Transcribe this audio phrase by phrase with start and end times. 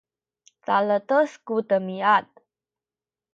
[0.65, 2.27] caledes ku demiad